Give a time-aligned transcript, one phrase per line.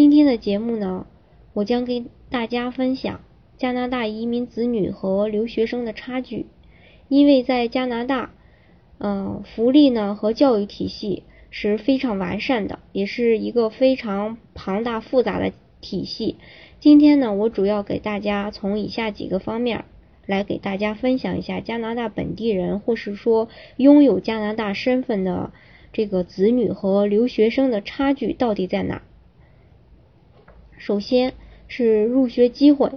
[0.00, 1.06] 今天的节目呢，
[1.52, 3.20] 我将跟大家分享
[3.58, 6.46] 加拿大移民子女和留学生的差距。
[7.08, 8.30] 因为在加拿大，
[8.96, 16.38] 嗯，福利呢和教育体系是非常完善的，也是一个非常庞大复杂的体系。
[16.80, 19.84] 今天呢，我主要给大家从以下几个方面
[20.24, 25.52] 来给大家分享一下加拿大本地人或是说拥有加拿大身份的
[25.92, 29.02] 这个子女和留学生的差距到底在哪。
[30.80, 31.34] 首先
[31.68, 32.92] 是入学机会，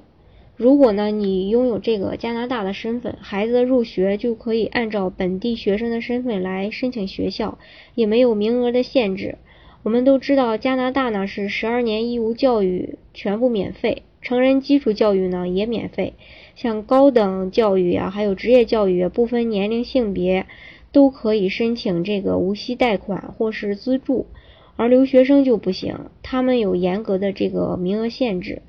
[0.56, 7.58] 如果呢你拥有这个加拿大的身份，孩子的入学就可以按照本地学生的身份来申请学校，
[7.94, 9.38] 也没有名额的限制。
[9.84, 16.14] 我们都知道加拿大呢是十二年义务教育全部免费，成人基础教育呢也免费，
[16.56, 20.46] 像高等教育啊，还有职业教育，不分年龄性别
[20.94, 24.28] 都可以申请这个无息贷款或是资助。
[24.76, 28.62] 而留学生就不行，他们有严格的这个名额限制，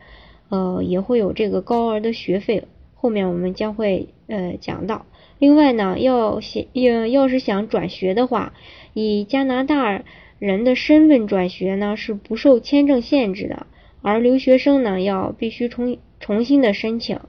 [0.48, 2.64] 呃，也会有这个高额的学费。
[2.94, 5.06] 后面我们将会呃讲到。
[5.38, 8.54] 另外呢，要想要要是想转学的话，
[8.94, 10.04] 以加拿大
[10.38, 13.66] 人的身份转学呢是不受签证限制的，
[14.00, 17.20] 而留学生呢要必须重重新的申请。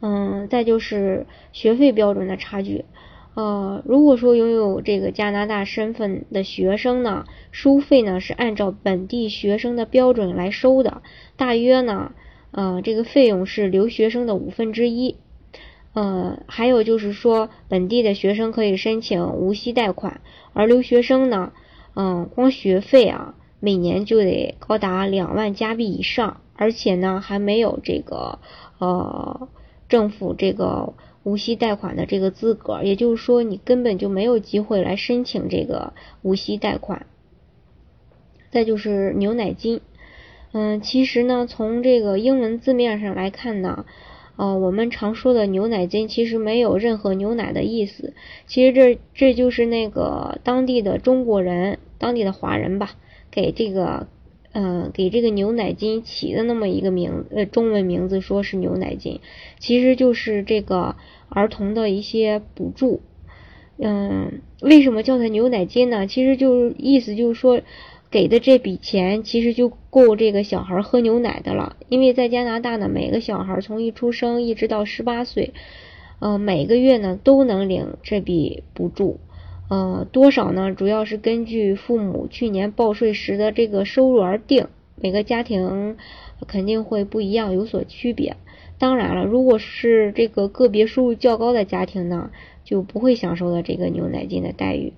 [0.00, 2.84] 嗯，再就是学费标准的差距。
[3.34, 11.02] 呃，如果说拥有这个加拿大身份的学生呢，收费呢是按照本地学生的标准来收的，
[11.36, 12.12] 大约呢，
[12.52, 15.16] 呃，这个费用是留学生的五分之一。
[15.94, 20.20] 呃，还有就是说，本地的学生可以申请无息贷款，
[20.52, 21.52] 而留学生呢，
[21.94, 28.38] 嗯，光学费啊，每年就得高达两万加币以上，而且呢，还没有这个
[28.78, 29.48] 呃
[29.88, 30.94] 政府这个。
[31.24, 37.06] 无息贷款的这个资格，也就是说你根本就没有机会来申请这个无息贷款。
[38.50, 39.80] 再就是牛奶金，
[40.52, 43.84] 嗯，其实呢，从这个英文字面上来看呢，
[44.36, 48.14] 呃，我们常说的牛奶金其实没有任何牛奶的意思，
[48.46, 52.90] 其实这这就是那个当地的中国人、当地的华人吧，
[53.30, 54.06] 给这个。
[54.54, 59.18] 嗯，给这个牛奶金起的那么一个名，呃，中文名字说是牛奶金，
[59.58, 60.94] 其实就是这个
[61.28, 63.00] 儿童的一些补助。
[63.78, 66.06] 嗯，为什么叫它牛奶金呢？
[66.06, 67.60] 其实就是意思就是说，
[68.12, 71.76] 给的这笔钱其实就够这个小孩喝牛奶的了。
[71.88, 75.52] 因为在加拿大呢，每个小孩从一出生一直到十八岁，
[76.20, 79.18] 呃，每个月呢都能领这笔补助。
[79.68, 80.74] 呃，多少呢？
[80.74, 85.96] 主要是根据父母去年报税时的这个收入而定，每个家庭
[86.46, 88.36] 肯定会不一样，有所区别。
[88.78, 92.30] 当然了，如果是这个个别收入较高的家庭呢，
[92.64, 94.92] 就不会享受到这个牛奶金的待遇。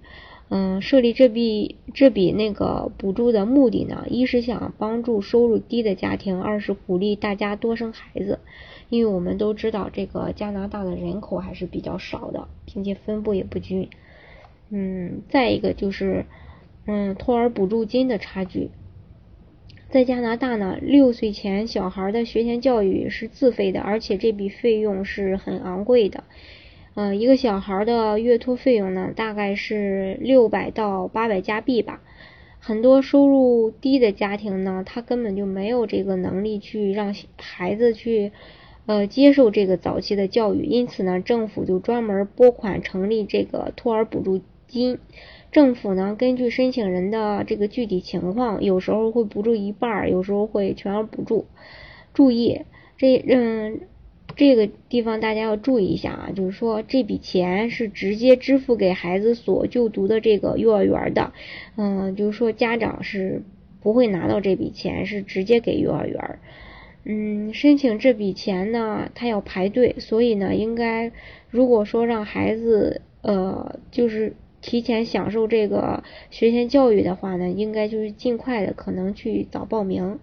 [0.49, 8.41] 嗯，设立这笔这笔那个补助的目的呢，一是想帮助收入低的家庭，二是鼓励大家多生孩子。
[8.89, 13.89] 因为我们都知道，这个加拿大的人口还是比较少的，并且分布也不均。
[14.71, 16.27] 嗯，再一个就是，
[16.87, 18.71] 嗯，托儿补助金的差距，
[19.91, 26.25] 在加拿大呢，六岁前小孩的学前教育是自费的，而且这笔费用是很昂贵的。
[26.95, 32.03] 嗯，一个小孩的月托费用呢，大概是六百到八百加币吧。
[32.59, 38.33] 很多收入低的家庭呢，他根本就没有这个能力去让孩子去。
[38.89, 44.99] 呃，接受这个早期的教育，因此呢，政府就专门拨款成立这个托儿补助金。
[45.53, 51.47] 政府呢，根据申请人的这个具体情况，有时候会补助一半，有时候会全额补助。
[52.13, 52.63] 注意，
[52.99, 53.81] 这嗯，
[54.35, 61.33] 这个地方大家要注意一下啊，就是说这笔钱是直接支付给孩子所就读的这个幼儿园的，
[61.77, 63.43] 嗯，就是说家长是
[63.81, 66.39] 不会拿到这笔钱，是直接给幼儿园。
[67.05, 71.13] 嗯，申请这笔钱呢，他要排队，所以呢，应该
[71.49, 74.35] 如果说让孩子呃，就是
[74.67, 80.19] 提前享受这个学前教育的话呢，应该就是尽快的可能去早报名。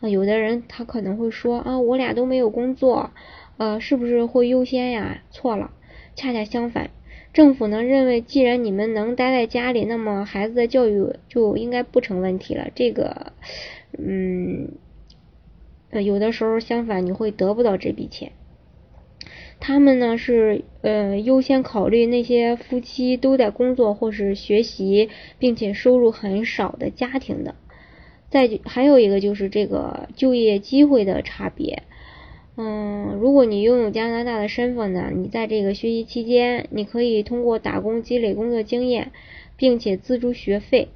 [0.00, 3.12] 啊，有的人他可能会说啊，我俩都没有工作，
[3.58, 5.22] 呃，是不是会优先呀？
[5.30, 5.70] 错了，
[6.16, 6.90] 恰恰相反，
[7.32, 12.68] 政府呢认为，既然你们能待在家里，那么孩子的教育就应该不成问题了。
[12.74, 13.34] 这个，
[13.96, 14.72] 嗯，
[15.92, 18.32] 有的时候相反，你会得不到这笔钱。
[19.58, 25.08] 他们呢是呃优先考虑那些夫妻都在工作或是学习，
[25.38, 27.54] 并且收入很少的家庭的。
[28.28, 31.82] 再还有一个就是这个就业机会的差别。
[32.56, 39.12] 嗯，如果你拥有加拿大的身份呢，你在这个学习期间，你可以通过打工积累工作经验，
[39.56, 40.88] 并且资助学费。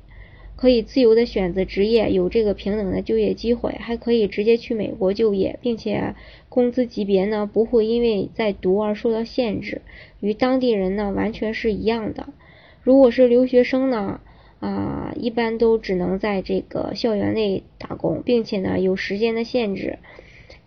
[0.61, 6.15] 可以自由的选择职业，有这个平等的就业机会，还可以直接去美国就业，并且
[6.51, 9.81] 工资级别呢不会因为在读而受到限制，
[10.21, 12.29] 与当地人呢完全是一样的。
[12.83, 14.21] 如果是留学生呢，
[14.59, 19.99] 啊，一般都只能在这个校园内打工，并且呢有时间的限制，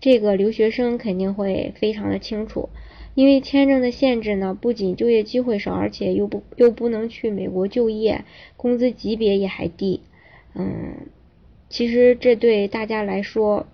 [0.01, 2.69] 这个留学生肯定会非常的清楚。
[3.15, 8.25] 因为签证的限制呢，不仅就业机会少，而且又不又不能去美国就业，
[8.57, 10.01] 工资级别也还低。
[10.55, 11.07] 嗯，
[11.69, 13.67] 其实这对大家来说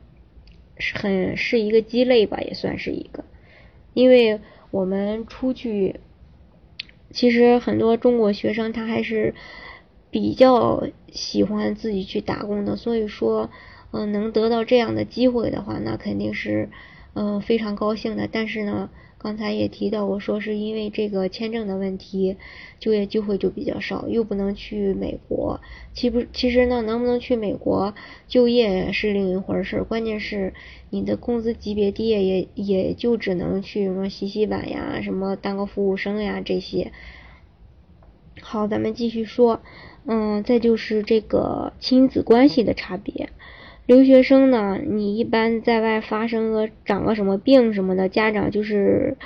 [0.77, 3.24] 是很是一个鸡肋吧，也算是一个。
[3.94, 4.39] 因为
[4.71, 6.00] 我们出去，
[7.12, 9.33] 其实很多中国学生他还是
[10.12, 13.50] 比较喜欢自己去打工的，所以说，
[13.92, 16.69] 嗯，能得到这样的机会的话，那肯定是
[17.13, 18.27] 嗯非常高兴的。
[18.31, 18.89] 但是呢。
[19.21, 22.38] 刚才也提到，我说是因为这个签证的问题，
[22.79, 25.59] 就业机会就比较少，又不能去美国。
[25.91, 27.94] 其不，其实呢，能不能去美国
[28.29, 30.53] 就业是另一回事儿，关键是
[30.89, 36.94] 你的工资级别低，也也就只能去什么洗洗碗呀，什么当个服务生呀这些。
[38.41, 39.59] 好，咱们继续说，
[40.06, 43.27] 嗯，再就是这个亲子关系的差别。
[43.89, 49.18] 留学生呢，你一般在外发生个长个什么病什么的，家长就是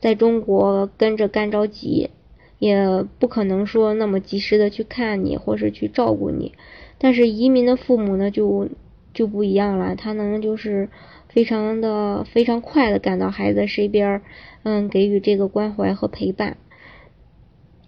[0.00, 2.10] 在中国跟着干着急，
[2.58, 6.54] 也不可能说那么及时的去看你或是去照顾你。
[6.98, 8.68] 但是移民的父母呢，就
[9.14, 10.88] 就不一样了，他能就是
[11.28, 14.20] 非常的非常快的赶到孩子身边，
[14.64, 16.56] 嗯，给予这个关怀和陪伴。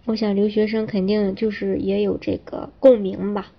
[0.05, 3.51] 我想留学生肯定就是也有这个共鸣吧，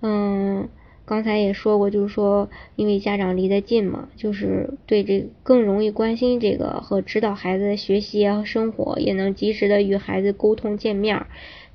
[0.00, 0.68] 嗯。
[1.06, 11.26] 刚才也说过，就是说，因为家长离得近嘛，就是对这更容易关心这个和指导孩子的学习和生活，也能及时的与孩子沟通见面，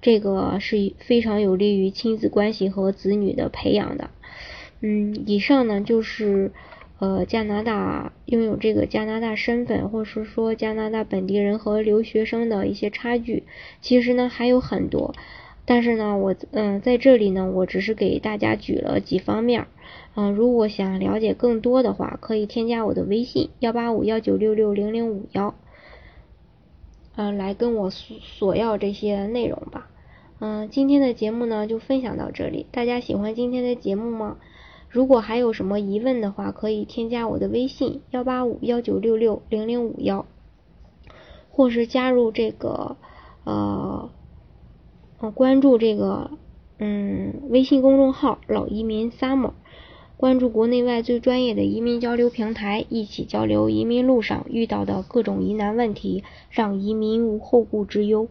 [0.01, 4.09] 这个是非常有利于亲子关系和子女的培养的。
[4.81, 6.51] 嗯，以上呢就是
[6.99, 13.43] 呃加拿大拥有这个加拿大身份，或是说加拿大本地人和留学生的一些差距，
[13.79, 15.15] 其实呢还有很多。
[15.63, 19.67] 但是呢，我嗯在这里呢，我只是给大家举了几方面，
[20.15, 25.53] 嗯，如果想了解更多的话，可以添加我的微信幺八五幺九六六零零五幺，
[27.15, 29.87] 嗯，来跟我索索要这些内容吧。
[30.39, 34.37] 嗯，今天的节目呢就分享到这里，大家喜欢今天的节目吗？
[34.89, 40.25] 如果还有什么疑问的话，可以添加我的微信幺八五幺九六六零零五幺，
[41.51, 42.97] 或是加入这个。
[45.29, 46.31] 关注这个
[46.79, 49.51] 嗯微信公众号“老移民 summer”，
[50.17, 58.29] 关注国内外最专业的移民交流平台，一起交流移民路上遇到的各种疑难问题，让移民无后顾之忧。